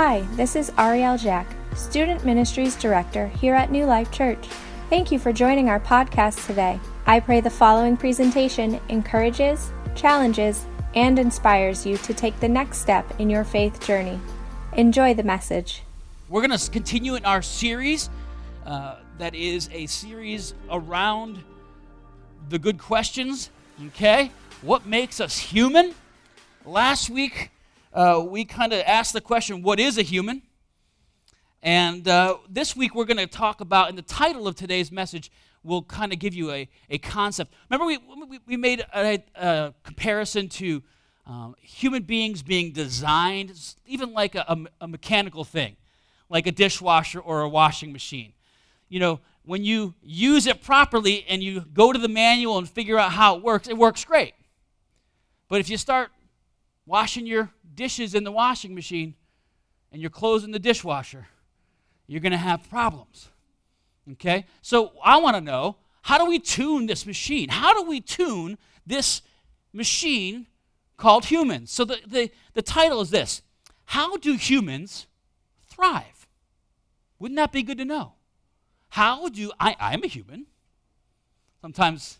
[0.00, 4.46] Hi, this is Ariel Jack, Student Ministries Director here at New Life Church.
[4.88, 6.78] Thank you for joining our podcast today.
[7.06, 13.12] I pray the following presentation encourages, challenges, and inspires you to take the next step
[13.18, 14.20] in your faith journey.
[14.74, 15.82] Enjoy the message.
[16.28, 18.08] We're going to continue in our series
[18.66, 21.42] uh, that is a series around
[22.48, 23.50] the good questions.
[23.88, 24.30] Okay?
[24.62, 25.92] What makes us human?
[26.64, 27.50] Last week,
[27.98, 30.42] uh, we kind of asked the question, What is a human?
[31.60, 35.32] And uh, this week, we're going to talk about, and the title of today's message,
[35.64, 37.52] will kind of give you a, a concept.
[37.68, 40.80] Remember, we, we, we made a, a comparison to
[41.26, 43.52] um, human beings being designed,
[43.84, 45.74] even like a, a, a mechanical thing,
[46.28, 48.32] like a dishwasher or a washing machine.
[48.88, 52.96] You know, when you use it properly and you go to the manual and figure
[52.96, 54.34] out how it works, it works great.
[55.48, 56.12] But if you start
[56.88, 59.14] washing your dishes in the washing machine
[59.92, 61.28] and your clothes in the dishwasher,
[62.08, 63.28] you're going to have problems.
[64.12, 64.44] Okay?
[64.60, 67.48] So I want to know how do we tune this machine?
[67.48, 69.22] How do we tune this
[69.72, 70.46] machine
[70.96, 71.70] called humans?
[71.70, 73.42] So the, the, the title is this
[73.86, 75.06] How do humans
[75.66, 76.26] thrive?
[77.20, 78.14] Wouldn't that be good to know?
[78.88, 80.46] How do I, I'm a human.
[81.60, 82.18] Sometimes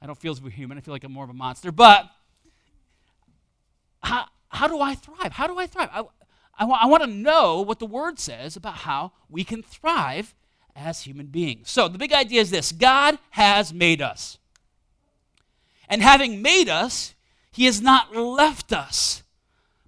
[0.00, 2.10] I don't feel as a human, I feel like I'm more of a monster, but
[4.04, 5.32] how, how do I thrive?
[5.32, 5.88] How do I thrive?
[5.92, 6.04] I,
[6.58, 10.34] I, I want to know what the word says about how we can thrive
[10.76, 11.70] as human beings.
[11.70, 14.38] So, the big idea is this God has made us.
[15.88, 17.14] And having made us,
[17.52, 19.22] He has not left us,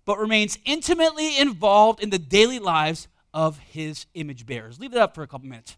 [0.04, 4.78] but remains intimately involved in the daily lives of His image bearers.
[4.78, 5.76] Leave that up for a couple minutes.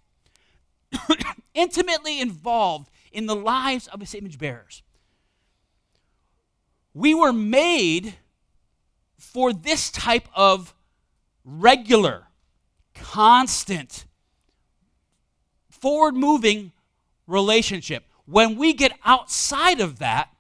[1.55, 4.83] intimately involved in the lives of His image bearers.
[6.95, 8.15] We were made
[9.19, 10.75] for this type of
[11.45, 12.29] regular,
[12.95, 14.07] constant,
[15.69, 16.73] forward moving
[17.27, 18.05] relationship.
[18.25, 20.31] When we get outside of that,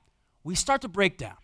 [0.44, 1.36] we start to break down.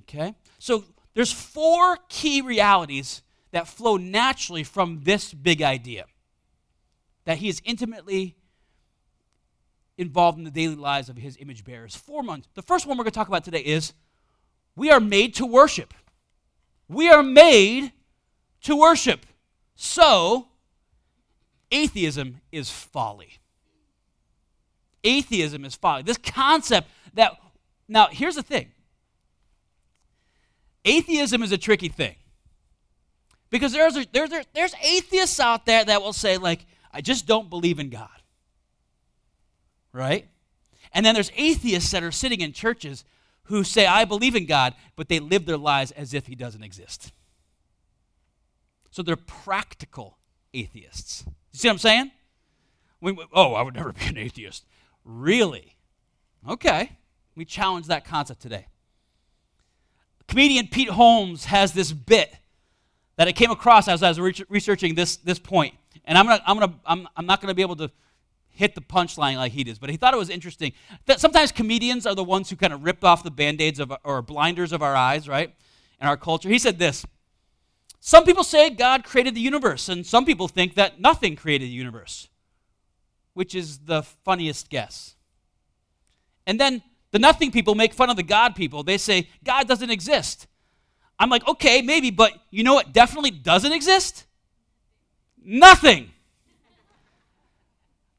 [0.00, 0.34] Okay?
[0.58, 6.06] So there's four key realities that flow naturally from this big idea
[7.24, 8.36] that he is intimately
[9.98, 11.94] involved in the daily lives of his image bearers.
[11.94, 12.48] Four months.
[12.54, 13.92] The first one we're going to talk about today is
[14.76, 15.94] we are made to worship.
[16.88, 17.92] We are made
[18.62, 19.26] to worship.
[19.76, 20.48] So,
[21.70, 23.38] atheism is folly.
[25.04, 26.02] Atheism is folly.
[26.02, 27.38] This concept that,
[27.88, 28.72] now, here's the thing
[30.84, 32.16] atheism is a tricky thing.
[33.50, 37.50] Because there's, a, there's, there's atheists out there that will say, like, I just don't
[37.50, 38.08] believe in God.
[39.92, 40.28] Right?
[40.92, 43.04] And then there's atheists that are sitting in churches
[43.50, 46.62] who say, I believe in God, but they live their lives as if He doesn't
[46.62, 47.12] exist.
[48.90, 50.18] So they're practical
[50.54, 51.24] atheists.
[51.26, 52.10] You see what I'm saying?
[53.00, 54.64] We, oh, I would never be an atheist.
[55.04, 55.76] Really?
[56.48, 56.92] Okay.
[57.34, 58.66] We challenge that concept today.
[60.28, 62.36] Comedian Pete Holmes has this bit
[63.16, 65.74] that I came across as I was researching this, this point.
[66.04, 67.90] And I'm, gonna, I'm, gonna, I'm, I'm not going to be able to
[68.50, 70.72] hit the punchline like he does, but he thought it was interesting
[71.06, 74.22] that sometimes comedians are the ones who kind of rip off the band aids or
[74.22, 75.54] blinders of our eyes, right?
[76.00, 76.48] In our culture.
[76.48, 77.04] He said this
[78.00, 81.72] Some people say God created the universe, and some people think that nothing created the
[81.72, 82.28] universe,
[83.34, 85.16] which is the funniest guess.
[86.46, 86.82] And then
[87.12, 88.82] the nothing people make fun of the God people.
[88.82, 90.46] They say, God doesn't exist.
[91.18, 94.24] I'm like, okay, maybe, but you know what definitely doesn't exist?
[95.42, 96.10] Nothing.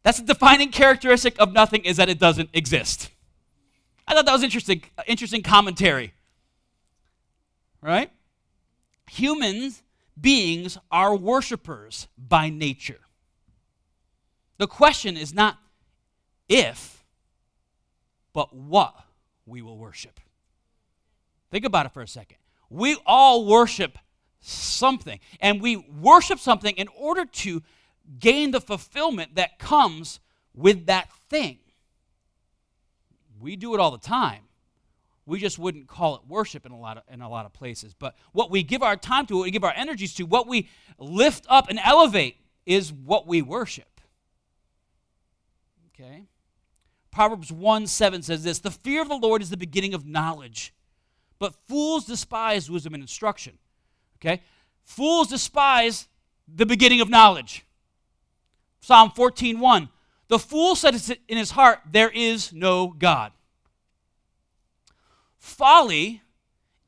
[0.04, 3.12] That's the defining characteristic of nothing is that it doesn't exist.
[4.08, 6.14] I thought that was interesting, interesting commentary.
[7.82, 8.12] Right?
[9.10, 9.84] Humans,
[10.20, 13.00] beings, are worshipers by nature.
[14.58, 15.58] The question is not
[16.48, 17.04] if,
[18.34, 18.96] but what
[19.46, 20.20] we will worship.
[21.52, 22.38] Think about it for a second.
[22.70, 23.98] We all worship
[24.40, 27.62] something, and we worship something in order to
[28.20, 30.20] gain the fulfillment that comes
[30.54, 31.60] with that thing.
[33.40, 34.44] We do it all the time.
[35.26, 37.94] We just wouldn't call it worship in a lot of, in a lot of places.
[37.94, 40.68] But what we give our time to, what we give our energies to, what we
[40.98, 44.02] lift up and elevate is what we worship.
[45.94, 46.26] Okay?
[47.12, 50.74] Proverbs 1 7 says this The fear of the Lord is the beginning of knowledge,
[51.40, 53.58] but fools despise wisdom and instruction.
[54.18, 54.42] Okay?
[54.84, 56.08] Fools despise
[56.48, 57.66] the beginning of knowledge.
[58.82, 59.90] Psalm 14:1.
[60.28, 63.32] The fool says in his heart, There is no God.
[65.38, 66.22] Folly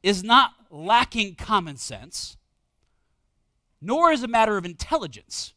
[0.02, 2.38] is not lacking common sense,
[3.82, 5.54] nor is a matter of intelligence.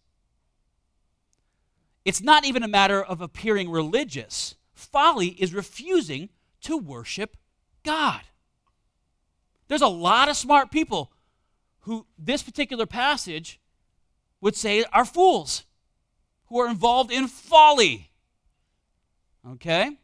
[2.04, 4.54] It's not even a matter of appearing religious.
[4.74, 6.28] Folly is refusing
[6.62, 7.36] to worship
[7.82, 8.22] God.
[9.68, 11.12] There's a lot of smart people
[11.80, 13.60] who this particular passage
[14.40, 15.64] would say are fools,
[16.48, 18.10] who are involved in folly.
[19.52, 19.96] Okay?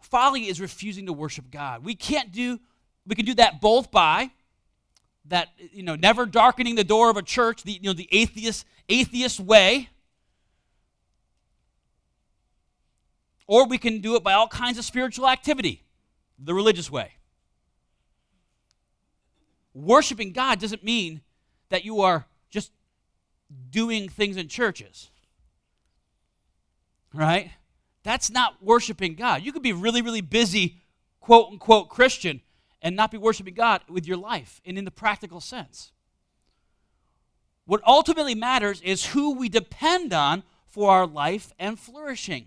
[0.00, 1.84] Folly is refusing to worship God.
[1.84, 2.58] We can't do,
[3.06, 4.30] we can do that both by
[5.26, 8.64] that, you know, never darkening the door of a church, the, you know, the atheist,
[8.88, 9.90] atheist way.
[13.46, 15.82] Or we can do it by all kinds of spiritual activity,
[16.38, 17.12] the religious way.
[19.74, 21.20] Worshiping God doesn't mean
[21.68, 22.26] that you are
[23.70, 25.10] doing things in churches.
[27.12, 27.52] Right?
[28.02, 29.42] That's not worshiping God.
[29.42, 30.78] You could be really, really busy,
[31.20, 32.40] quote unquote, Christian,
[32.80, 35.92] and not be worshiping God with your life and in the practical sense.
[37.64, 42.46] What ultimately matters is who we depend on for our life and flourishing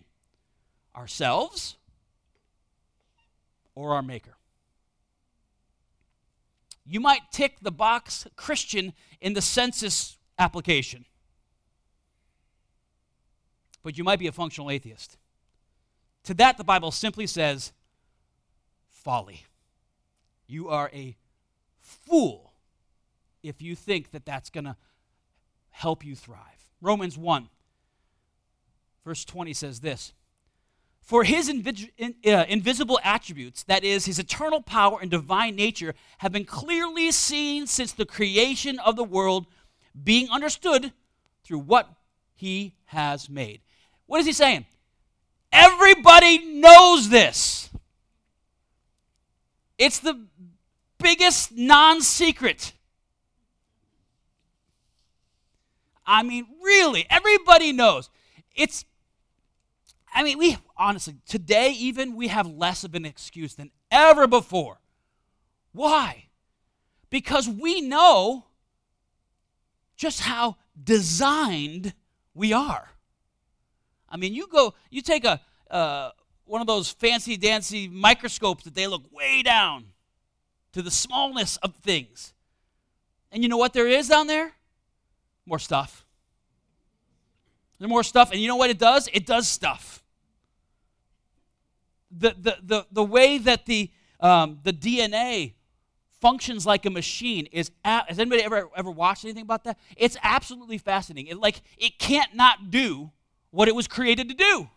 [0.96, 1.78] ourselves
[3.76, 4.36] or our Maker.
[6.86, 11.06] You might tick the box Christian in the census application,
[13.84, 15.18] but you might be a functional atheist.
[16.26, 17.72] To that, the Bible simply says,
[18.90, 19.46] folly.
[20.48, 21.16] You are a
[21.80, 22.54] fool
[23.42, 24.76] if you think that that's going to
[25.70, 26.70] help you thrive.
[26.82, 27.50] Romans 1,
[29.06, 30.14] verse 20 says this
[31.02, 36.46] For his uh, invisible attributes, that is, his eternal power and divine nature, have been
[36.46, 39.48] clearly seen since the creation of the world,
[40.04, 40.94] being understood
[41.44, 41.90] through what
[42.34, 43.62] he has made.
[44.06, 44.66] What is he saying?
[45.52, 47.70] Everybody knows this.
[49.78, 50.26] It's the
[50.98, 52.74] biggest non secret.
[56.06, 58.10] I mean, really, everybody knows.
[58.56, 58.86] It's,
[60.14, 64.80] I mean, we honestly, today even, we have less of an excuse than ever before.
[65.72, 66.26] Why?
[67.10, 68.46] Because we know
[70.02, 71.94] just how designed
[72.34, 72.90] we are.
[74.10, 75.40] I mean, you go, you take a
[75.70, 76.10] uh,
[76.46, 79.86] one of those fancy dancy microscopes that they look way down
[80.74, 82.34] to the smallness of things.
[83.32, 84.52] And you know what there is down there?
[85.46, 86.04] More stuff.
[87.78, 89.08] There's more stuff, and you know what it does?
[89.14, 90.04] It does stuff.
[92.10, 95.54] The, the, the, the way that the, um, the DNA
[96.22, 100.78] functions like a machine is has anybody ever ever watched anything about that it's absolutely
[100.78, 103.12] fascinating it like it can't not do
[103.52, 104.70] what it was created to do.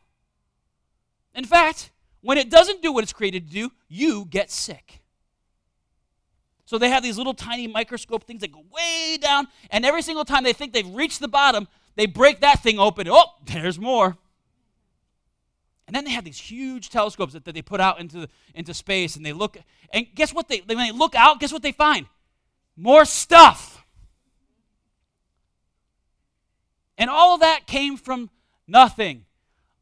[1.35, 5.01] In fact, when it doesn't do what it's created to do, you get sick.
[6.67, 10.25] So they have these little tiny microscope things that go way down, and every single
[10.25, 13.07] time they think they've reached the bottom, they break that thing open.
[13.09, 14.17] Oh, there's more.
[15.87, 19.17] And then they have these huge telescopes that, that they put out into, into space,
[19.17, 19.59] and they look,
[19.93, 20.49] and guess what?
[20.49, 22.07] They, when they look out, guess what they find?
[22.77, 23.85] More stuff.
[26.97, 28.31] And all of that came from
[28.67, 29.25] Nothing.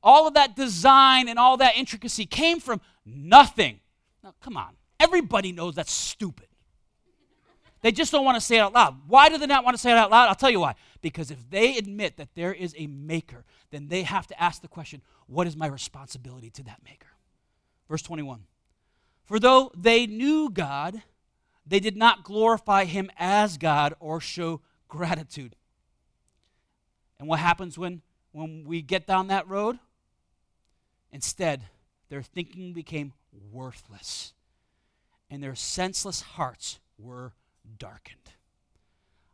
[0.02, 3.80] All of that design and all that intricacy came from nothing.
[4.22, 4.74] Now, come on.
[4.98, 6.48] Everybody knows that's stupid.
[7.82, 8.96] They just don't want to say it out loud.
[9.08, 10.28] Why do they not want to say it out loud?
[10.28, 10.76] I'll tell you why.
[11.00, 14.68] Because if they admit that there is a maker, then they have to ask the
[14.68, 17.08] question what is my responsibility to that maker?
[17.88, 18.44] Verse 21
[19.24, 21.02] For though they knew God,
[21.66, 25.56] they did not glorify him as God or show gratitude.
[27.18, 29.78] And what happens when when we get down that road?
[31.10, 31.64] Instead,
[32.08, 33.12] their thinking became
[33.50, 34.32] worthless,
[35.28, 37.32] and their senseless hearts were
[37.78, 38.18] darkened.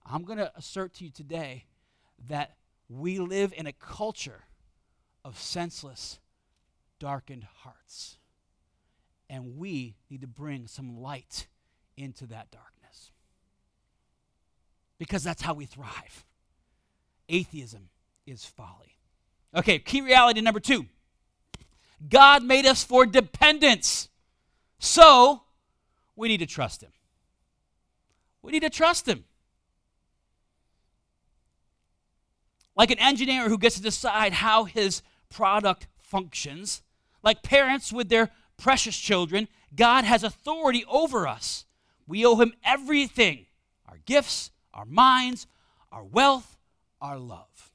[0.05, 1.65] I'm going to assert to you today
[2.29, 2.57] that
[2.89, 4.45] we live in a culture
[5.25, 6.19] of senseless,
[6.99, 8.17] darkened hearts.
[9.29, 11.47] And we need to bring some light
[11.97, 13.11] into that darkness.
[14.99, 16.25] Because that's how we thrive.
[17.29, 17.91] Atheism
[18.27, 18.97] is folly.
[19.55, 20.87] Okay, key reality number two
[22.09, 24.09] God made us for dependence.
[24.79, 25.43] So
[26.17, 26.93] we need to trust Him.
[28.43, 29.25] We need to trust Him.
[32.77, 36.83] Like an engineer who gets to decide how his product functions,
[37.23, 41.65] like parents with their precious children, God has authority over us.
[42.07, 43.47] We owe Him everything
[43.89, 45.47] our gifts, our minds,
[45.91, 46.57] our wealth,
[47.01, 47.69] our love.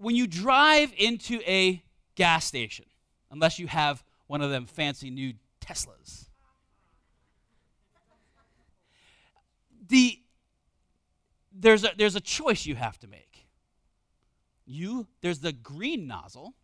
[0.00, 1.82] when you drive into a
[2.14, 2.86] gas station,
[3.30, 6.29] unless you have one of them fancy new Teslas.
[9.90, 10.18] The,
[11.52, 13.46] there's, a, there's a choice you have to make.
[14.64, 16.54] You, there's the green nozzle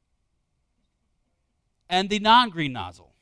[1.89, 3.13] and the non green nozzle.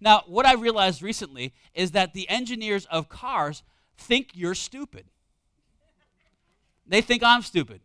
[0.00, 3.62] Now, what I realized recently is that the engineers of cars
[3.96, 5.06] think you're stupid.
[6.86, 7.80] They think I'm stupid.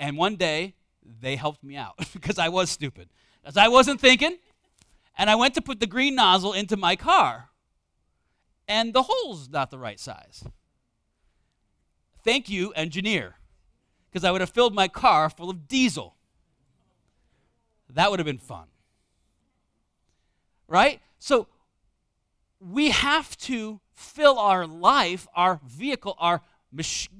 [0.00, 0.74] And one day,
[1.20, 3.08] they helped me out because I was stupid.
[3.40, 4.38] Because I wasn't thinking,
[5.16, 7.48] and I went to put the green nozzle into my car,
[8.72, 10.44] and the hole's not the right size.
[12.24, 13.34] Thank you, engineer,
[14.10, 16.16] because I would have filled my car full of diesel.
[17.90, 18.64] That would have been fun.
[20.68, 21.00] Right?
[21.18, 21.48] So
[22.58, 26.40] we have to fill our life, our vehicle, our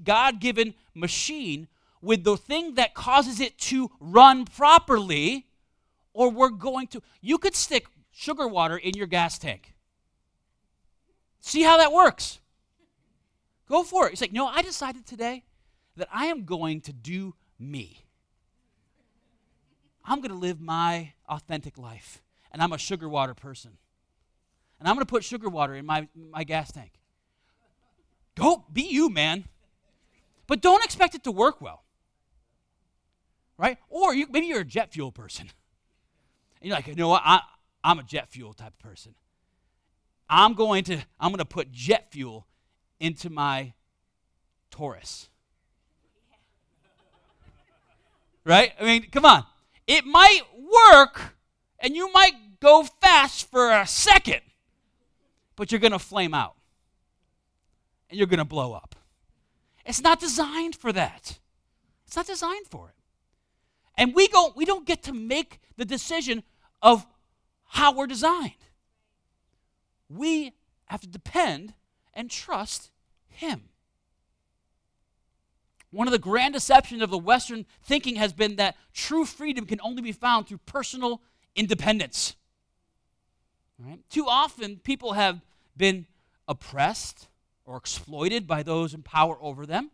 [0.03, 1.69] God given machine
[2.01, 5.49] with the thing that causes it to run properly,
[6.15, 7.03] or we're going to.
[7.21, 9.72] You could stick sugar water in your gas tank.
[11.43, 12.41] See how that works.
[13.69, 14.13] Go for it.
[14.13, 15.45] It's like, no, I decided today
[15.97, 18.05] that I am going to do me.
[20.05, 22.23] I'm going to live my authentic life,
[22.53, 23.73] and I'm a sugar water person.
[24.79, 26.93] And I'm going to put sugar water in my, my gas tank.
[28.37, 29.45] Go, be you, man.
[30.47, 31.83] But don't expect it to work well.
[33.59, 33.79] Right?
[33.89, 35.51] Or you, maybe you're a jet fuel person.
[36.61, 37.23] And you're like, you know what?
[37.25, 37.41] I,
[37.83, 39.15] I'm a jet fuel type of person.
[40.33, 42.47] I'm going to I'm going to put jet fuel
[42.99, 43.75] into my
[44.71, 45.29] Taurus.
[48.43, 48.73] Right?
[48.81, 49.45] I mean, come on.
[49.87, 51.37] It might work
[51.79, 54.41] and you might go fast for a second,
[55.55, 56.55] but you're going to flame out
[58.09, 58.97] and you're going to blow up.
[59.85, 61.39] It's not designed for that.
[62.07, 62.95] It's not designed for it.
[63.99, 66.43] And we go we don't get to make the decision
[66.81, 67.07] of
[67.67, 68.62] how we're designed.
[70.17, 70.53] We
[70.87, 71.75] have to depend
[72.15, 72.91] and trust
[73.29, 73.63] him.
[75.91, 79.81] One of the grand deceptions of the Western thinking has been that true freedom can
[79.83, 81.21] only be found through personal
[81.55, 82.35] independence.
[83.79, 83.99] Right?
[84.09, 85.43] Too often, people have
[85.77, 86.07] been
[86.49, 87.29] oppressed
[87.65, 89.91] or exploited by those in power over them.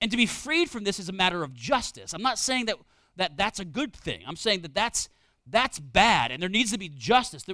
[0.00, 2.12] And to be freed from this is a matter of justice.
[2.12, 2.76] I'm not saying that,
[3.16, 4.22] that that's a good thing.
[4.26, 5.08] I'm saying that that's,
[5.46, 7.44] that's bad, and there needs to be justice.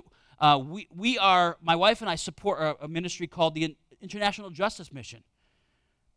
[0.42, 4.92] Uh, we, we are, my wife and I support a, ministry called the International Justice
[4.92, 5.22] Mission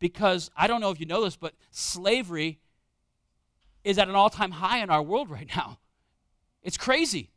[0.00, 2.58] because I don't know if you know this, but slavery
[3.84, 5.78] is at an all time high in our world right now.
[6.64, 7.30] It's crazy.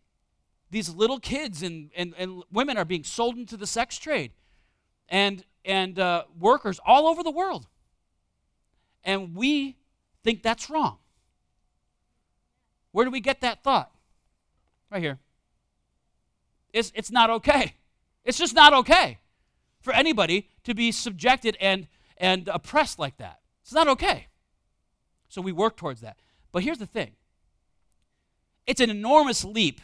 [0.72, 4.32] These little kids and, and, and women are being sold into the sex trade
[5.08, 7.68] and, and uh, workers all over the world.
[9.04, 9.78] And we
[10.24, 10.98] think that's wrong.
[12.94, 13.92] Where do we get that thought?
[14.90, 15.20] Right here.
[16.74, 17.76] It's, it's not okay.
[18.26, 19.20] It's just not okay
[19.82, 21.88] for anybody to be subjected and
[22.20, 23.40] and oppressed like that.
[23.62, 24.28] It's not okay.
[25.30, 26.18] So we work towards that.
[26.52, 27.16] But here's the thing
[28.68, 29.82] it's an enormous leap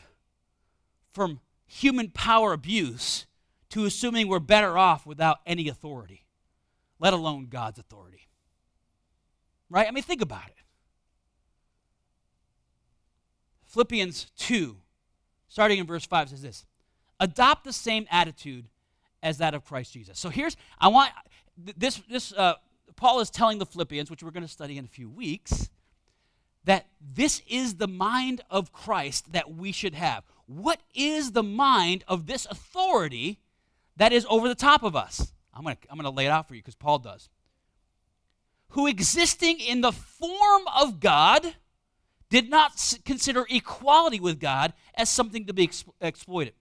[1.12, 3.26] from human power abuse
[3.70, 6.26] to assuming we're better off without any authority,
[7.00, 8.28] let alone God's authority.
[9.70, 9.88] Right?
[9.88, 10.56] I mean, think about it.
[13.66, 14.78] Philippians 2,
[15.48, 16.66] starting in verse 5, says this
[17.20, 18.68] Adopt the same attitude
[19.24, 20.20] as that of Christ Jesus.
[20.20, 21.12] So here's, I want,
[21.58, 22.56] this, this uh,
[22.96, 25.70] Paul is telling the Philippians, which we're going to study in a few weeks,
[26.66, 30.24] that this is the mind of Christ that we should have.
[30.48, 33.40] What is the mind of this authority
[33.98, 35.34] that is over the top of us?
[35.54, 37.30] I'm going to I'm going to lay it out for you because Paul does.
[38.70, 41.56] Who existing in the form of God
[42.30, 45.70] did not consider equality with God as something to be
[46.02, 46.54] exploited.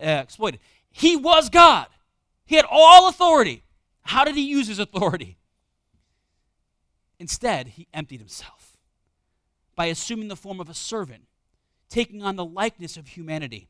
[0.00, 0.60] Uh, exploited.
[0.90, 1.86] He was God.
[2.46, 3.64] He had all authority.
[4.02, 5.36] How did he use his authority?
[7.18, 8.76] Instead, he emptied himself
[9.76, 11.24] by assuming the form of a servant,
[11.88, 13.68] taking on the likeness of humanity.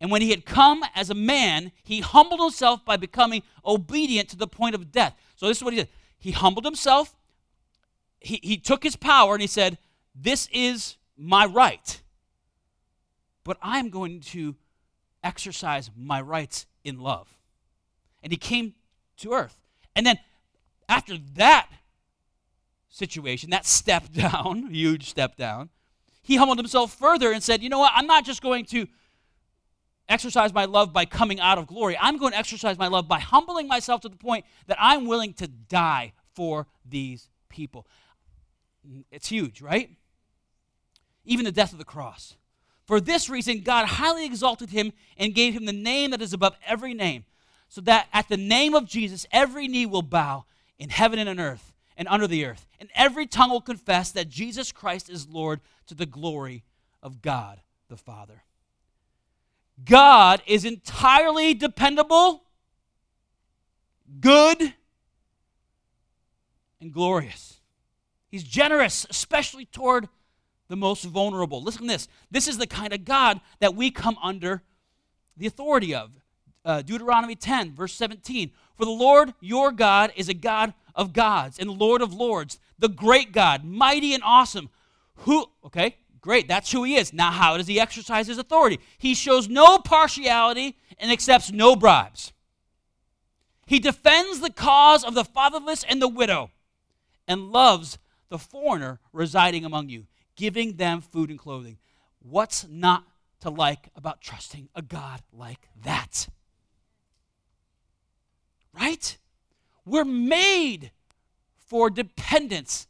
[0.00, 4.36] And when he had come as a man, he humbled himself by becoming obedient to
[4.36, 5.14] the point of death.
[5.34, 7.14] So, this is what he did he humbled himself,
[8.20, 9.78] he, he took his power, and he said,
[10.14, 12.02] This is my right.
[13.44, 14.56] But I'm going to
[15.26, 17.36] exercise my rights in love.
[18.22, 18.74] And he came
[19.18, 19.56] to earth.
[19.94, 20.18] And then
[20.88, 21.68] after that
[22.88, 25.70] situation, that step down, huge step down,
[26.22, 27.92] he humbled himself further and said, You know what?
[27.94, 28.86] I'm not just going to
[30.08, 31.96] exercise my love by coming out of glory.
[32.00, 35.34] I'm going to exercise my love by humbling myself to the point that I'm willing
[35.34, 37.86] to die for these people.
[39.10, 39.90] It's huge, right?
[41.26, 42.36] even the death of the cross.
[42.86, 46.56] For this reason, God highly exalted him and gave him the name that is above
[46.66, 47.24] every name,
[47.68, 50.44] so that at the name of Jesus, every knee will bow
[50.78, 54.28] in heaven and on earth and under the earth, and every tongue will confess that
[54.28, 56.62] Jesus Christ is Lord to the glory
[57.02, 58.42] of God the Father.
[59.84, 62.44] God is entirely dependable,
[64.20, 64.74] good,
[66.80, 67.60] and glorious.
[68.28, 70.08] He's generous, especially toward
[70.68, 71.62] the most vulnerable.
[71.62, 72.08] Listen to this.
[72.30, 74.62] This is the kind of God that we come under
[75.36, 76.10] the authority of.
[76.64, 78.50] Uh, Deuteronomy 10, verse 17.
[78.76, 82.88] For the Lord your God is a God of gods and Lord of lords, the
[82.88, 84.70] great God, mighty and awesome.
[85.20, 87.12] Who, okay, great, that's who he is.
[87.12, 88.80] Now, how does he exercise his authority?
[88.98, 92.32] He shows no partiality and accepts no bribes.
[93.66, 96.50] He defends the cause of the fatherless and the widow
[97.26, 100.06] and loves the foreigner residing among you
[100.36, 101.78] giving them food and clothing.
[102.20, 103.04] What's not
[103.40, 106.28] to like about trusting a God like that?
[108.72, 109.16] Right?
[109.84, 110.90] We're made
[111.66, 112.86] for dependence,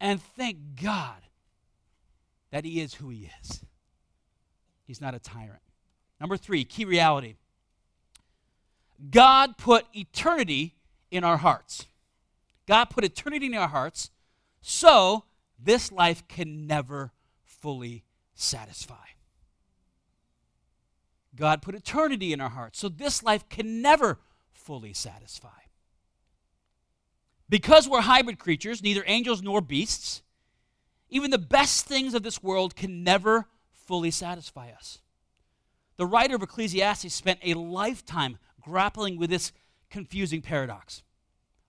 [0.00, 1.22] and thank God
[2.50, 3.62] that He is who He is.
[4.86, 5.62] He's not a tyrant.
[6.20, 7.34] Number three, key reality
[9.10, 10.74] God put eternity
[11.10, 11.86] in our hearts.
[12.66, 14.10] God put eternity in our hearts
[14.60, 15.24] so
[15.58, 17.12] this life can never
[17.44, 18.94] fully satisfy.
[21.34, 24.18] God put eternity in our hearts, so this life can never
[24.52, 25.48] fully satisfy.
[27.48, 30.22] Because we're hybrid creatures, neither angels nor beasts,
[31.08, 35.00] even the best things of this world can never fully satisfy us.
[35.96, 39.52] The writer of Ecclesiastes spent a lifetime grappling with this
[39.90, 41.02] confusing paradox.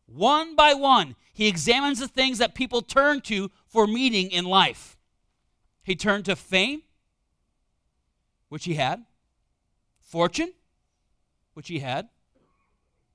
[0.07, 4.97] One by one, he examines the things that people turn to for meaning in life.
[5.83, 6.81] He turned to fame,
[8.49, 9.05] which he had,
[9.99, 10.53] fortune,
[11.53, 12.09] which he had,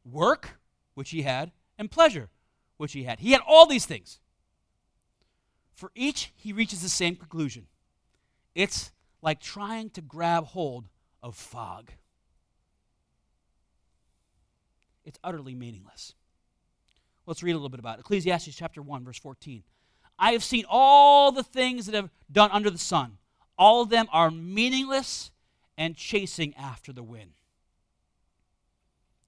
[0.04, 0.60] work,
[0.94, 2.30] which he had, and pleasure,
[2.76, 3.18] which he had.
[3.18, 4.20] He had all these things.
[5.72, 7.66] For each, he reaches the same conclusion
[8.54, 10.86] it's like trying to grab hold
[11.24, 11.90] of fog,
[15.04, 16.14] it's utterly meaningless.
[17.26, 18.02] Let's read a little bit about it.
[18.02, 19.64] Ecclesiastes chapter 1, verse 14.
[20.22, 23.18] I have seen all the things that have done under the sun.
[23.58, 25.32] All of them are meaningless
[25.76, 27.32] and chasing after the wind.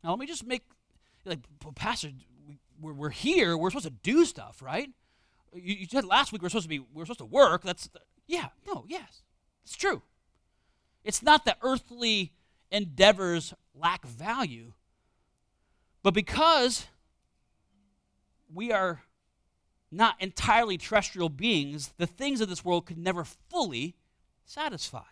[0.04, 0.62] Now, let me just make,
[1.24, 1.40] like,
[1.74, 2.11] Pastor,
[2.80, 3.59] we're, we're here.
[3.59, 4.88] We're supposed to do stuff, right?
[5.52, 7.64] You, you said last week we're supposed to be, we're supposed to work.
[7.64, 7.90] That's,
[8.28, 9.24] yeah, no, yes,
[9.64, 10.02] it's true.
[11.02, 12.33] It's not that earthly
[12.70, 14.74] endeavors lack value,
[16.04, 16.87] but because
[18.52, 19.02] we are
[19.94, 23.94] not entirely terrestrial beings, the things of this world could never fully
[24.44, 25.02] satisfy.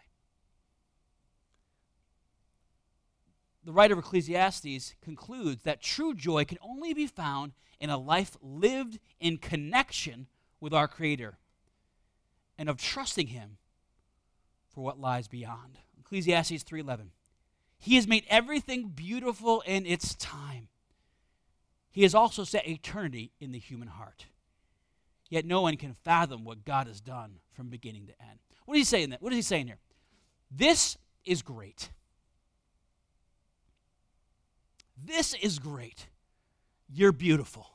[3.64, 8.36] The writer of Ecclesiastes concludes that true joy can only be found in a life
[8.42, 10.26] lived in connection
[10.60, 11.38] with our Creator
[12.58, 13.58] and of trusting Him
[14.68, 15.78] for what lies beyond.
[16.00, 17.12] Ecclesiastes 3:11.
[17.78, 20.68] He has made everything beautiful in its time.
[21.90, 24.26] He has also set eternity in the human heart.
[25.32, 28.38] Yet no one can fathom what God has done from beginning to end.
[28.66, 29.10] What is he saying?
[29.10, 29.22] that?
[29.22, 29.78] What is he saying here?
[30.50, 31.88] This is great.
[35.02, 36.08] This is great.
[36.92, 37.66] You're beautiful.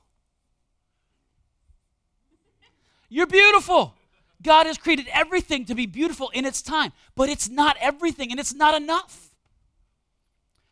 [3.09, 3.95] You're beautiful.
[4.43, 8.39] God has created everything to be beautiful in its time, but it's not everything and
[8.39, 9.31] it's not enough.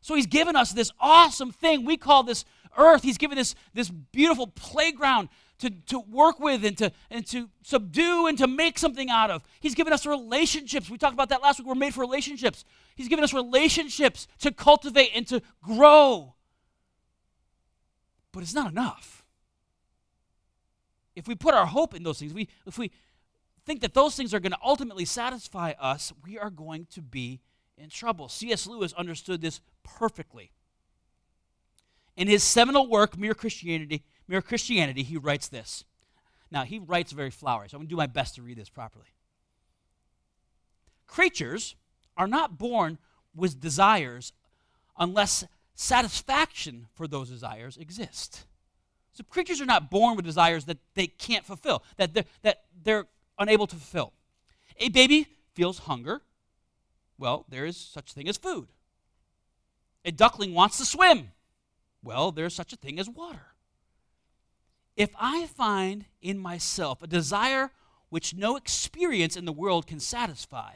[0.01, 2.45] So he's given us this awesome thing we call this
[2.77, 3.01] earth.
[3.01, 8.27] He's given this, this beautiful playground to, to work with and to, and to subdue
[8.27, 9.43] and to make something out of.
[9.59, 10.89] He's given us relationships.
[10.89, 11.67] We talked about that last week.
[11.67, 12.65] We're made for relationships.
[12.95, 16.35] He's given us relationships to cultivate and to grow.
[18.31, 19.23] But it's not enough.
[21.15, 22.91] If we put our hope in those things, we, if we
[23.65, 27.39] think that those things are going to ultimately satisfy us, we are going to be
[27.77, 28.27] in trouble.
[28.27, 28.67] C.S.
[28.67, 30.51] Lewis understood this perfectly.
[32.17, 35.83] In his seminal work, Mere Christianity, Mere Christianity, he writes this.
[36.51, 38.69] Now, he writes very flowery, so I'm going to do my best to read this
[38.69, 39.05] properly.
[41.07, 41.75] Creatures
[42.17, 42.97] are not born
[43.35, 44.33] with desires
[44.97, 45.43] unless
[45.75, 48.45] satisfaction for those desires exists.
[49.13, 53.05] So creatures are not born with desires that they can't fulfill, that they're, that they're
[53.37, 54.13] unable to fulfill.
[54.77, 56.21] A baby feels hunger.
[57.17, 58.67] Well, there is such a thing as food.
[60.03, 61.31] A duckling wants to swim.
[62.03, 63.54] Well, there's such a thing as water.
[64.95, 67.71] If I find in myself a desire
[68.09, 70.75] which no experience in the world can satisfy,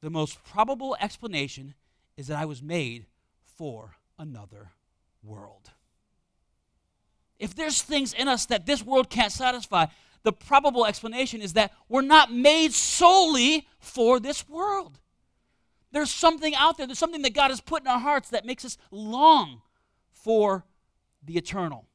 [0.00, 1.74] the most probable explanation
[2.16, 3.06] is that I was made
[3.44, 4.72] for another
[5.22, 5.70] world.
[7.38, 9.86] If there's things in us that this world can't satisfy,
[10.22, 14.98] the probable explanation is that we're not made solely for this world.
[15.92, 18.64] There's something out there, there's something that God has put in our hearts that makes
[18.64, 19.60] us long
[20.12, 20.64] for
[21.22, 21.86] the eternal.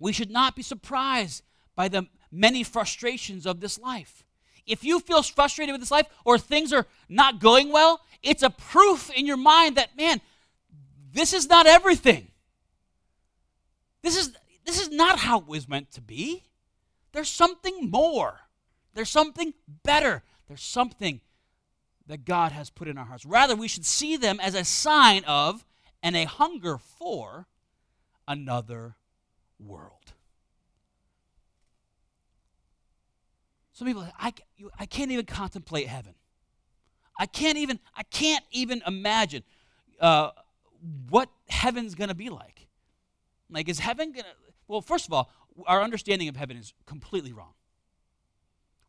[0.00, 1.44] We should not be surprised
[1.76, 4.24] by the many frustrations of this life.
[4.66, 8.50] If you feel frustrated with this life or things are not going well, it's a
[8.50, 10.20] proof in your mind that, man,
[11.12, 12.28] this is not everything.
[14.02, 14.32] This is,
[14.64, 16.44] this is not how it was meant to be.
[17.12, 18.40] There's something more.
[18.94, 20.22] There's something better.
[20.48, 21.20] There's something
[22.06, 23.26] that God has put in our hearts.
[23.26, 25.64] Rather, we should see them as a sign of
[26.02, 27.46] and a hunger for
[28.26, 28.96] another
[29.66, 30.12] world.
[33.72, 34.34] Some people, I,
[34.78, 36.14] I can't even contemplate heaven.
[37.18, 39.42] I can't even, I can't even imagine
[40.00, 40.30] uh,
[41.08, 42.66] what heaven's going to be like.
[43.48, 44.30] Like, is heaven going to,
[44.68, 45.30] well, first of all,
[45.66, 47.54] our understanding of heaven is completely wrong.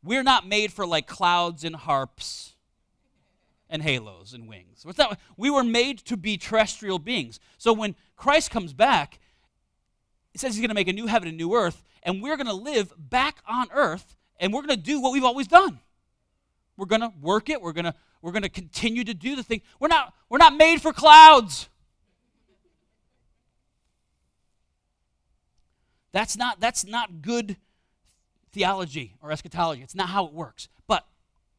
[0.03, 2.55] We're not made for like clouds and harps
[3.69, 4.85] and halos and wings.
[4.97, 7.39] Not, we were made to be terrestrial beings.
[7.57, 9.20] So when Christ comes back,
[10.31, 12.47] he says he's going to make a new heaven and new earth, and we're going
[12.47, 15.79] to live back on earth, and we're going to do what we've always done.
[16.77, 17.61] We're going to work it.
[17.61, 19.61] We're going to we're going to continue to do the thing.
[19.79, 21.69] We're not we're not made for clouds.
[26.11, 27.57] That's not that's not good
[28.51, 29.81] theology or eschatology.
[29.81, 30.69] It's not how it works.
[30.87, 31.05] But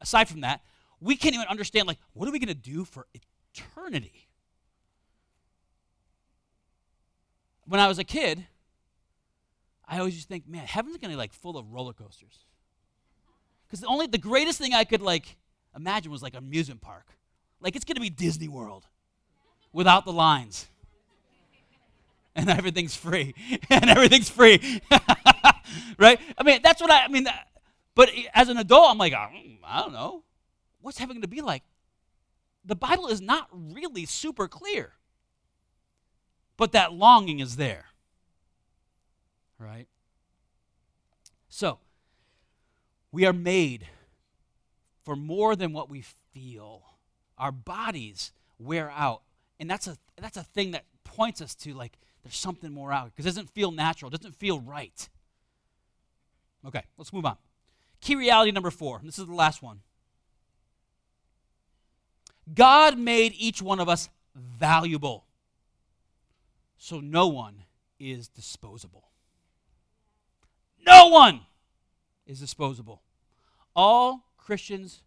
[0.01, 0.63] aside from that,
[1.01, 4.29] we can't even understand like what are we going to do for eternity?
[7.65, 8.47] When I was a kid,
[9.87, 12.45] I always just think, man, heaven's to be like full of roller coasters.
[13.67, 15.37] Because the only the greatest thing I could like
[15.75, 17.07] imagine was like an amusement park.
[17.61, 18.87] Like it's to be Disney World
[19.73, 20.69] without the lines.
[22.35, 23.35] And everything's free.
[23.69, 24.81] and everything's free.
[25.99, 26.19] right?
[26.39, 27.33] I mean, that's what I, I mean, uh,
[27.95, 30.25] but as an adult, I'm like, mm, I don't know.
[30.81, 31.63] What's heaven going to be like?
[32.65, 34.95] The Bible is not really super clear.
[36.57, 37.85] But that longing is there.
[39.63, 39.87] Right?
[41.49, 41.79] So,
[43.13, 43.87] we are made
[45.05, 46.83] for more than what we feel.
[47.39, 49.23] Our bodies wear out.
[49.61, 53.07] And that's a that's a thing that points us to like there's something more out
[53.07, 55.09] because it doesn't feel natural, it doesn't feel right.
[56.67, 57.37] Okay, let's move on.
[58.01, 59.01] Key reality number 4.
[59.05, 59.81] This is the last one.
[62.53, 65.25] God made each one of us valuable.
[66.77, 67.63] So no one
[68.01, 69.12] is disposable.
[70.87, 71.41] No one
[72.27, 73.03] is disposable.
[73.75, 75.03] All Christians,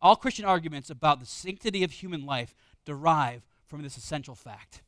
[0.00, 4.82] all Christian arguments about the sanctity of human life derive from this essential fact.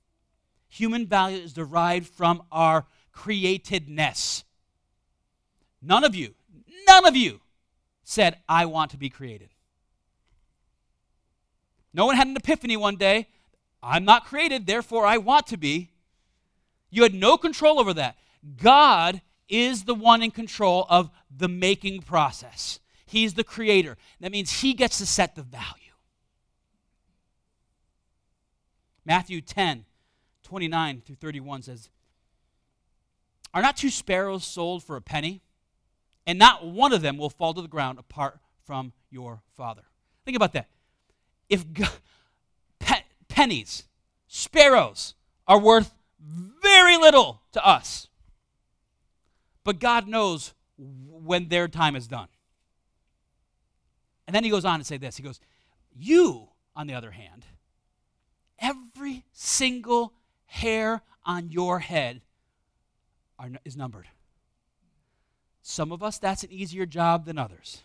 [0.69, 4.45] Human value is derived from our createdness.
[5.83, 6.35] None of you,
[6.87, 7.41] none of you
[8.05, 9.51] said, I want to be created.
[11.93, 13.29] No one had an epiphany one day.
[13.83, 15.91] I'm not created, therefore I want to be.
[16.91, 18.17] You had no control over that.
[18.57, 22.81] God is the one in control of the making process.
[23.07, 23.97] He's the creator.
[24.21, 25.93] That means he gets to set the value.
[29.05, 29.85] Matthew 10,
[30.43, 31.91] 29 through 31 says,
[33.53, 35.43] Are not two sparrows sold for a penny?
[36.27, 39.83] And not one of them will fall to the ground apart from your Father.
[40.25, 40.69] Think about that.
[41.49, 41.65] If
[42.79, 43.85] pe- pennies,
[44.29, 45.15] sparrows,
[45.49, 45.93] are worth
[46.63, 48.09] very little to us,
[49.65, 52.29] but God knows when their time is done.
[54.27, 55.41] And then he goes on to say this He goes,
[55.95, 57.45] You, on the other hand,
[58.59, 60.15] every single
[60.47, 62.23] hair on your head
[63.39, 64.09] are, is numbered.
[65.63, 67.83] Some of us, that's an easier job than others.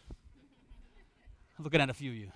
[1.57, 2.31] I'm looking at a few of you.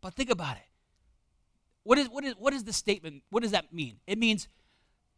[0.00, 0.62] but think about it.
[1.82, 3.22] What is, what, is, what is the statement?
[3.30, 3.96] What does that mean?
[4.06, 4.48] It means,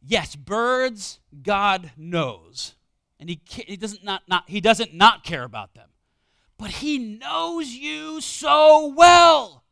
[0.03, 2.75] yes, birds, God knows.
[3.19, 5.89] And he, he doesn't not, not he doesn't not care about them.
[6.59, 9.65] But he knows you so well.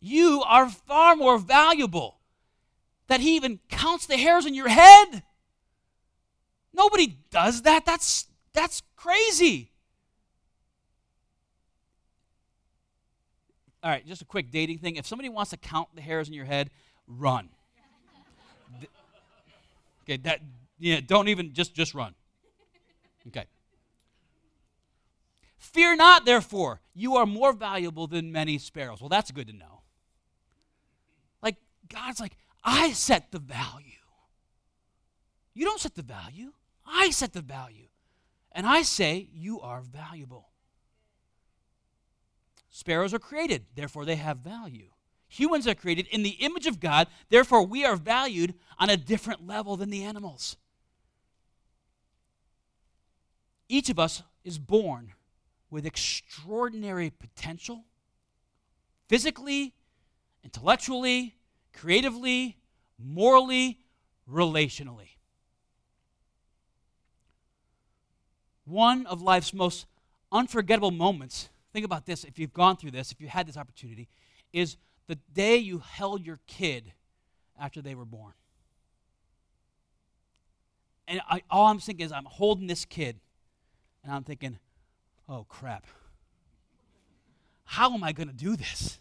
[0.00, 2.20] You are far more valuable
[3.06, 5.22] that he even counts the hairs in your head.
[6.72, 7.84] Nobody does that.
[7.86, 9.72] That's that's crazy.
[13.82, 14.96] All right just a quick dating thing.
[14.96, 16.70] If somebody wants to count the hairs in your head
[17.06, 17.50] run
[20.04, 20.40] okay that
[20.78, 22.14] yeah, don't even just just run.
[23.28, 23.46] Okay.
[25.56, 29.00] Fear not, therefore, you are more valuable than many sparrows.
[29.00, 29.80] Well, that's good to know.
[31.42, 31.56] Like,
[31.88, 33.92] God's like, I set the value.
[35.54, 36.52] You don't set the value,
[36.84, 37.88] I set the value.
[38.52, 40.50] And I say, you are valuable.
[42.70, 44.90] Sparrows are created, therefore they have value.
[45.34, 49.44] Humans are created in the image of God, therefore we are valued on a different
[49.44, 50.56] level than the animals.
[53.68, 55.12] Each of us is born
[55.70, 57.82] with extraordinary potential,
[59.08, 59.74] physically,
[60.44, 61.34] intellectually,
[61.72, 62.56] creatively,
[62.96, 63.80] morally,
[64.30, 65.16] relationally.
[68.66, 69.86] One of life's most
[70.30, 74.08] unforgettable moments, think about this if you've gone through this, if you had this opportunity,
[74.52, 76.92] is the day you held your kid
[77.58, 78.32] after they were born.
[81.06, 83.20] And I, all I'm thinking is, I'm holding this kid,
[84.02, 84.58] and I'm thinking,
[85.28, 85.86] oh crap.
[87.64, 88.98] How am I going to do this?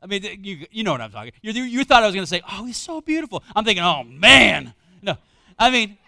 [0.00, 1.32] I mean, you, you know what I'm talking.
[1.42, 3.42] You, you thought I was going to say, oh, he's so beautiful.
[3.54, 4.74] I'm thinking, oh man.
[5.02, 5.16] No,
[5.58, 5.98] I mean,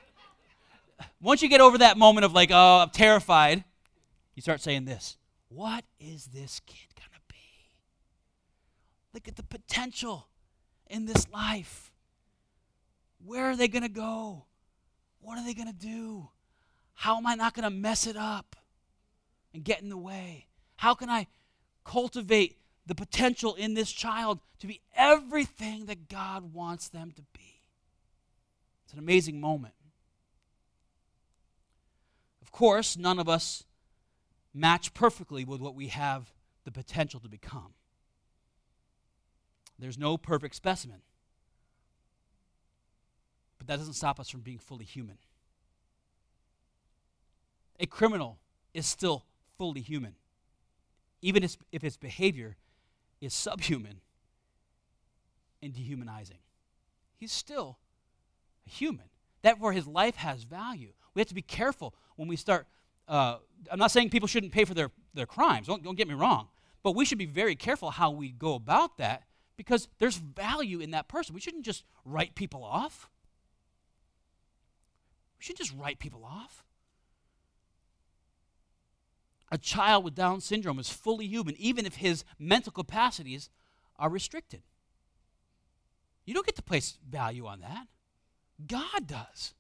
[1.21, 3.65] once you get over that moment of like, oh, I'm terrified,
[4.35, 5.17] you start saying this
[5.49, 7.10] What is this kid going?
[9.13, 10.29] Look at the potential
[10.89, 11.91] in this life.
[13.25, 14.45] Where are they going to go?
[15.21, 16.29] What are they going to do?
[16.95, 18.57] How am I not going to mess it up
[19.53, 20.47] and get in the way?
[20.77, 21.27] How can I
[21.85, 27.61] cultivate the potential in this child to be everything that God wants them to be?
[28.85, 29.75] It's an amazing moment.
[32.43, 33.65] Of course, none of us
[34.53, 36.33] match perfectly with what we have
[36.65, 37.75] the potential to become.
[39.81, 41.01] There's no perfect specimen.
[43.59, 45.19] But that doesn't stop us from being fully human.
[47.79, 48.39] A criminal
[48.75, 49.25] is still
[49.57, 50.15] fully human,
[51.23, 52.57] even if his behavior
[53.21, 54.01] is subhuman
[55.63, 56.39] and dehumanizing.
[57.17, 57.79] He's still
[58.67, 59.07] a human.
[59.43, 60.93] Therefore, his life has value.
[61.15, 62.67] We have to be careful when we start.
[63.09, 63.37] Uh,
[63.71, 66.49] I'm not saying people shouldn't pay for their, their crimes, don't, don't get me wrong.
[66.83, 69.25] But we should be very careful how we go about that
[69.61, 71.35] because there's value in that person.
[71.35, 73.11] We shouldn't just write people off.
[75.39, 76.65] We shouldn't just write people off.
[79.53, 83.51] A child with Down syndrome is fully human, even if his mental capacities
[83.99, 84.63] are restricted.
[86.25, 87.87] You don't get to place value on that.
[88.67, 89.53] God does.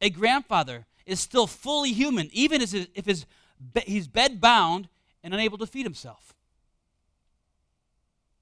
[0.00, 2.72] A grandfather is still fully human, even if
[3.06, 3.26] his,
[3.84, 4.88] he's bed bound
[5.22, 6.34] and unable to feed himself.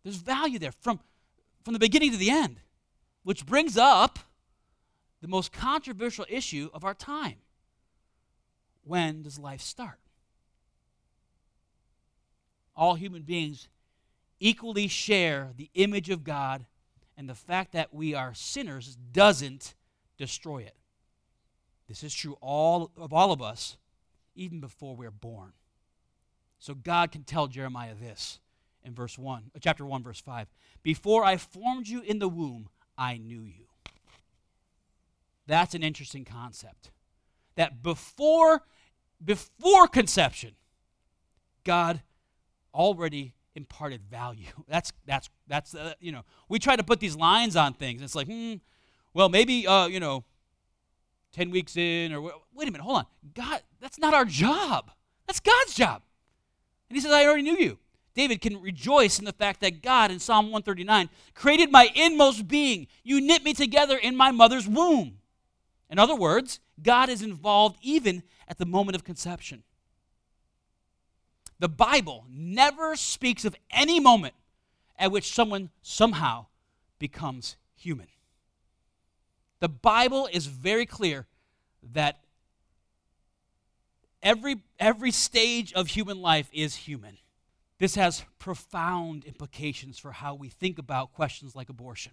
[0.03, 1.01] There's value there from,
[1.63, 2.61] from the beginning to the end,
[3.23, 4.19] which brings up
[5.21, 7.37] the most controversial issue of our time.
[8.83, 9.99] When does life start?
[12.75, 13.69] All human beings
[14.39, 16.65] equally share the image of God,
[17.17, 19.75] and the fact that we are sinners doesn't
[20.17, 20.75] destroy it.
[21.89, 23.77] This is true all of all of us,
[24.35, 25.53] even before we're born.
[26.59, 28.39] So God can tell Jeremiah this
[28.85, 30.49] in verse 1, uh, chapter 1, verse 5.
[30.83, 33.67] Before I formed you in the womb, I knew you.
[35.47, 36.91] That's an interesting concept.
[37.57, 38.63] That before
[39.23, 40.53] before conception,
[41.65, 42.03] God
[42.73, 44.47] already imparted value.
[44.69, 48.01] That's that's that's uh, you know we try to put these lines on things.
[48.01, 48.55] It's like, hmm,
[49.13, 50.25] well maybe uh, you know
[51.33, 53.07] 10 weeks in, or wait a minute, hold on.
[53.35, 54.91] God, that's not our job.
[55.27, 56.03] That's God's job.
[56.89, 57.79] And he says, I already knew you.
[58.15, 62.87] David can rejoice in the fact that God, in Psalm 139, created my inmost being.
[63.05, 65.19] You knit me together in my mother's womb.
[65.89, 69.63] In other words, God is involved even at the moment of conception.
[71.59, 74.35] The Bible never speaks of any moment
[74.99, 76.47] at which someone somehow
[76.99, 78.09] becomes human.
[79.61, 81.27] The Bible is very clear
[81.93, 82.21] that
[84.23, 87.19] every, every stage of human life is human.
[87.81, 92.13] This has profound implications for how we think about questions like abortion.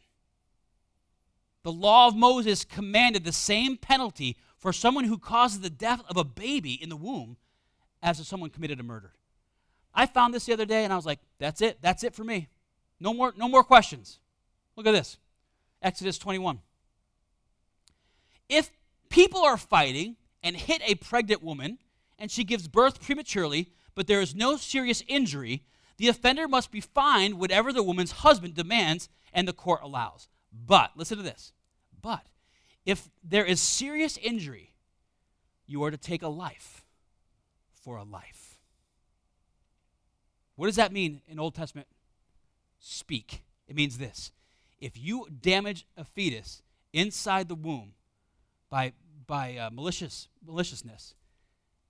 [1.64, 6.16] The law of Moses commanded the same penalty for someone who causes the death of
[6.16, 7.36] a baby in the womb
[8.02, 9.12] as if someone committed a murder.
[9.94, 11.80] I found this the other day and I was like, that's it.
[11.82, 12.48] That's it for me.
[13.02, 14.20] No more, no more questions.
[14.78, 15.18] Look at this
[15.82, 16.62] Exodus 21.
[18.48, 18.72] If
[19.10, 21.80] people are fighting and hit a pregnant woman
[22.18, 25.64] and she gives birth prematurely, but there is no serious injury,
[25.98, 30.28] the offender must be fined whatever the woman's husband demands and the court allows.
[30.54, 31.52] But, listen to this.
[32.00, 32.28] But,
[32.86, 34.76] if there is serious injury,
[35.66, 36.86] you are to take a life
[37.74, 38.60] for a life.
[40.56, 41.88] What does that mean in Old Testament
[42.80, 43.42] speak?
[43.68, 44.32] It means this
[44.80, 46.62] if you damage a fetus
[46.94, 47.94] inside the womb
[48.70, 48.94] by,
[49.26, 51.16] by uh, malicious, maliciousness,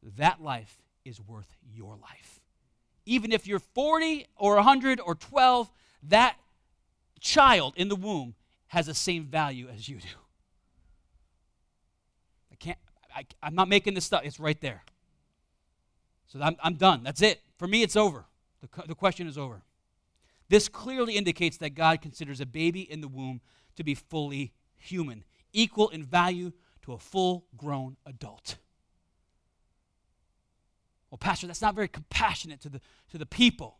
[0.01, 2.41] that life is worth your life.
[3.05, 5.71] Even if you're 40 or 100 or 12,
[6.03, 6.35] that
[7.19, 8.35] child in the womb
[8.67, 10.07] has the same value as you do.
[12.51, 12.77] I can't,
[13.15, 14.83] I, I'm not making this stuff, it's right there.
[16.27, 17.03] So I'm, I'm done.
[17.03, 17.41] That's it.
[17.57, 18.25] For me, it's over.
[18.61, 19.61] The, the question is over.
[20.49, 23.41] This clearly indicates that God considers a baby in the womb
[23.77, 26.51] to be fully human, equal in value
[26.83, 28.57] to a full grown adult.
[31.09, 33.77] Well, Pastor, that's not very compassionate to the, to the people.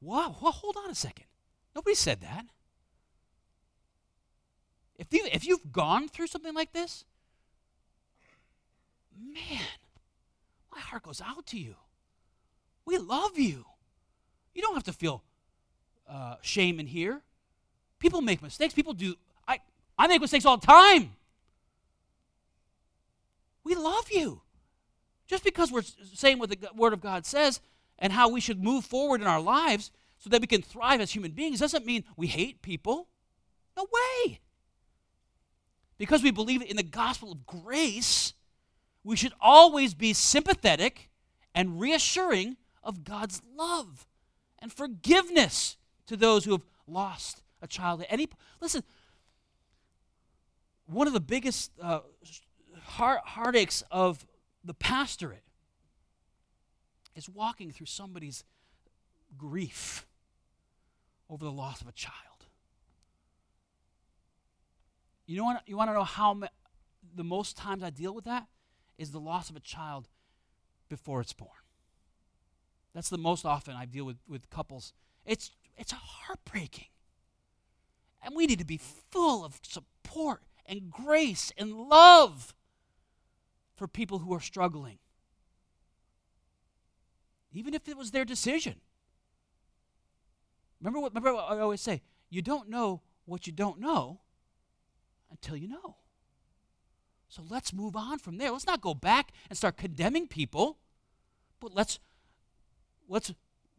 [0.00, 1.26] Wow, well, hold on a second.
[1.74, 2.46] Nobody said that.
[4.98, 7.04] If, you, if you've gone through something like this,
[9.18, 9.62] man,
[10.72, 11.74] my heart goes out to you.
[12.84, 13.64] We love you.
[14.54, 15.22] You don't have to feel
[16.08, 17.22] uh, shame in here.
[17.98, 18.74] People make mistakes.
[18.74, 19.14] People do.
[19.46, 19.60] I,
[19.98, 21.12] I make mistakes all the time.
[23.64, 24.42] We love you.
[25.30, 27.60] Just because we're saying what the Word of God says
[28.00, 31.12] and how we should move forward in our lives so that we can thrive as
[31.12, 33.06] human beings doesn't mean we hate people.
[33.76, 34.40] No way.
[35.98, 38.34] Because we believe in the gospel of grace,
[39.04, 41.10] we should always be sympathetic
[41.54, 44.08] and reassuring of God's love
[44.58, 45.76] and forgiveness
[46.08, 48.04] to those who have lost a child.
[48.10, 48.28] Any
[48.60, 48.82] listen,
[50.86, 52.00] one of the biggest uh,
[52.82, 54.26] heart, heartaches of
[54.70, 55.42] the pastorate
[57.16, 58.44] is walking through somebody's
[59.36, 60.06] grief
[61.28, 62.46] over the loss of a child.
[65.26, 65.62] You know what?
[65.66, 66.40] You want to know how
[67.16, 68.46] the most times I deal with that
[68.96, 70.06] is the loss of a child
[70.88, 71.50] before it's born.
[72.94, 74.92] That's the most often I deal with, with couples.
[75.26, 76.86] It's, it's heartbreaking.
[78.22, 82.54] And we need to be full of support and grace and love
[83.80, 84.98] for people who are struggling.
[87.50, 88.74] Even if it was their decision.
[90.78, 92.02] Remember what, remember what I always say?
[92.28, 94.20] You don't know what you don't know
[95.30, 95.96] until you know.
[97.30, 98.50] So let's move on from there.
[98.50, 100.76] Let's not go back and start condemning people,
[101.58, 101.98] but let's
[103.08, 103.32] let's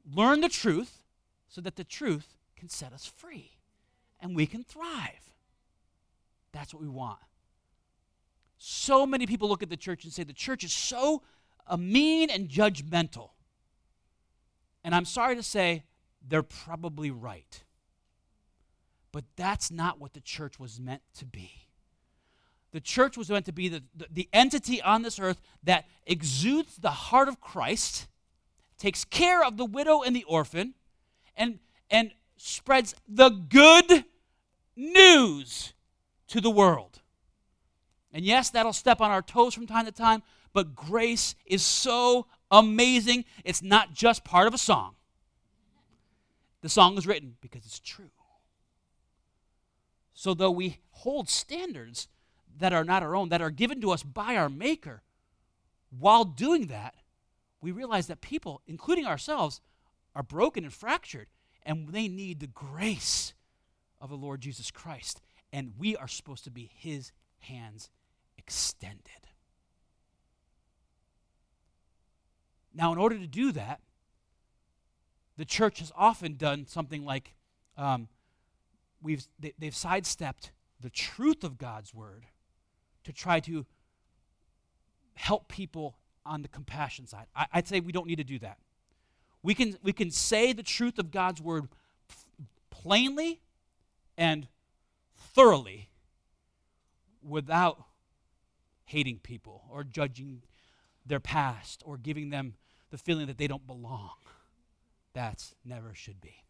[0.03, 1.03] learn the truth
[1.47, 3.51] so that the truth can set us free
[4.19, 5.29] and we can thrive.
[6.51, 7.19] That's what we want.
[8.63, 11.23] So many people look at the church and say the church is so
[11.65, 13.31] uh, mean and judgmental.
[14.83, 15.83] And I'm sorry to say,
[16.27, 17.63] they're probably right.
[19.11, 21.69] But that's not what the church was meant to be.
[22.71, 26.77] The church was meant to be the, the, the entity on this earth that exudes
[26.77, 28.07] the heart of Christ
[28.77, 30.75] takes care of the widow and the orphan,
[31.35, 31.57] and,
[31.89, 34.05] and spreads the good
[34.75, 35.73] news
[36.27, 37.01] to the world.
[38.13, 42.27] And yes, that'll step on our toes from time to time, but grace is so
[42.49, 43.25] amazing.
[43.45, 44.95] It's not just part of a song.
[46.61, 48.11] The song is written because it's true.
[50.13, 52.07] So, though we hold standards
[52.59, 55.01] that are not our own, that are given to us by our Maker,
[55.97, 56.95] while doing that,
[57.61, 59.61] we realize that people, including ourselves,
[60.13, 61.27] are broken and fractured,
[61.63, 63.33] and they need the grace
[63.99, 65.21] of the Lord Jesus Christ.
[65.53, 67.89] And we are supposed to be his hands
[68.41, 69.27] extended.
[72.73, 73.81] Now, in order to do that,
[75.37, 77.35] the church has often done something like
[77.77, 78.07] um,
[79.01, 82.25] we've, they, they've sidestepped the truth of God's word
[83.03, 83.65] to try to
[85.13, 87.27] help people on the compassion side.
[87.35, 88.57] I, would say we don't need to do that.
[89.43, 91.67] We can, we can say the truth of God's word
[92.69, 93.41] plainly
[94.17, 94.47] and
[95.15, 95.89] thoroughly
[97.21, 97.83] without
[98.85, 100.43] hating people or judging
[101.05, 102.55] their past or giving them
[102.89, 104.11] the feeling that they don't belong.
[105.13, 106.43] That's never should be.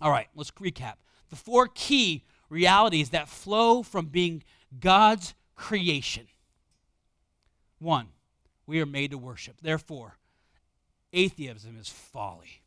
[0.00, 0.94] All right, let's recap.
[1.30, 4.42] The four key realities that flow from being
[4.78, 6.26] God's creation.
[7.78, 8.08] One,
[8.66, 9.56] we are made to worship.
[9.60, 10.18] Therefore,
[11.12, 12.62] atheism is folly.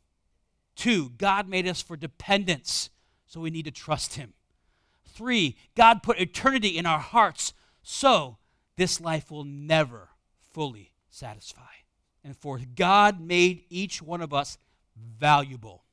[0.75, 2.89] Two, God made us for dependence,
[3.25, 4.33] so we need to trust Him.
[5.07, 8.37] Three, God put eternity in our hearts, so
[8.77, 10.09] this life will never
[10.51, 11.61] fully satisfy.
[12.23, 14.57] And four God made each one of us
[15.19, 15.83] valuable.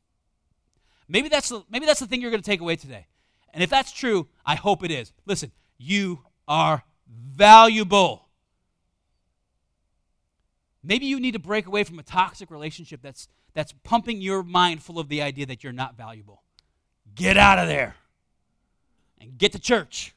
[1.09, 3.07] Maybe that's the, maybe that's the thing you're going to take away today.
[3.53, 5.13] And if that's true, I hope it is.
[5.27, 8.29] Listen, You are valuable.
[10.83, 14.83] Maybe you need to break away from a toxic relationship that's, that's pumping your mind
[14.83, 16.43] full of the idea that you're not valuable.
[17.15, 17.97] Get out of there
[19.21, 20.15] and get to church.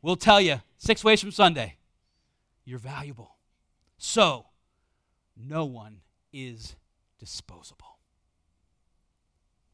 [0.00, 1.76] We'll tell you six ways from Sunday
[2.64, 3.36] you're valuable.
[3.98, 4.46] So,
[5.36, 6.00] no one
[6.32, 6.76] is
[7.18, 7.98] disposable.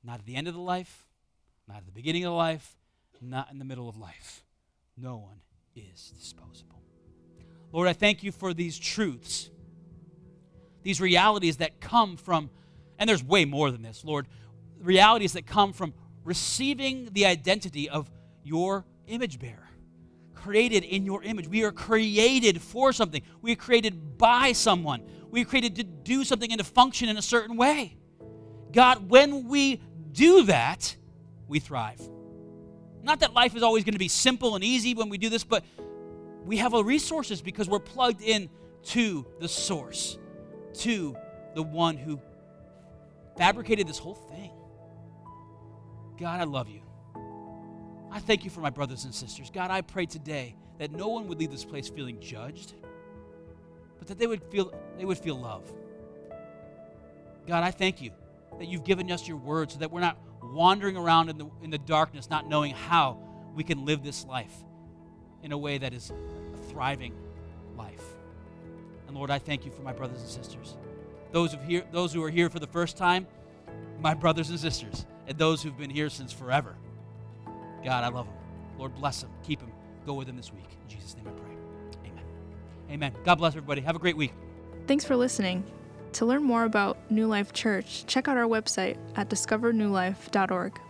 [0.02, 1.06] Not at the end of the life,
[1.68, 2.76] not at the beginning of the life,
[3.20, 4.44] not in the middle of life.
[4.96, 5.40] No one
[5.74, 6.82] is disposable.
[7.72, 9.50] Lord, I thank you for these truths,
[10.82, 12.50] these realities that come from,
[12.98, 14.26] and there's way more than this, Lord,
[14.80, 15.92] realities that come from
[16.24, 18.10] receiving the identity of
[18.42, 19.65] your image bearer,
[20.36, 21.48] created in your image.
[21.48, 26.22] We are created for something, we are created by someone, we are created to do
[26.22, 27.96] something and to function in a certain way.
[28.72, 29.80] God, when we
[30.12, 30.94] do that,
[31.48, 32.00] we thrive.
[33.02, 35.44] Not that life is always going to be simple and easy when we do this,
[35.44, 35.64] but
[36.44, 38.48] we have all resources because we're plugged in
[38.84, 40.18] to the source,
[40.74, 41.16] to
[41.54, 42.20] the one who
[43.36, 44.52] fabricated this whole thing.
[46.18, 46.85] God, I love you.
[48.16, 49.50] I thank you for my brothers and sisters.
[49.50, 52.72] God, I pray today that no one would leave this place feeling judged,
[53.98, 55.70] but that they would feel they would feel love.
[57.46, 58.12] God, I thank you
[58.58, 61.68] that you've given us your word so that we're not wandering around in the, in
[61.68, 63.18] the darkness, not knowing how
[63.54, 64.64] we can live this life
[65.42, 67.12] in a way that is a thriving
[67.76, 68.02] life.
[69.08, 70.78] And Lord, I thank you for my brothers and sisters.
[71.32, 73.26] Those, who here, those who are here for the first time,
[74.00, 76.76] my brothers and sisters, and those who've been here since forever.
[77.86, 78.34] God, I love them.
[78.78, 79.30] Lord, bless them.
[79.44, 79.70] Keep them.
[80.04, 80.66] Go with them this week.
[80.82, 82.10] In Jesus' name I pray.
[82.10, 82.24] Amen.
[82.90, 83.12] Amen.
[83.24, 83.80] God bless everybody.
[83.82, 84.32] Have a great week.
[84.88, 85.62] Thanks for listening.
[86.14, 90.80] To learn more about New Life Church, check out our website at discovernewlife.org.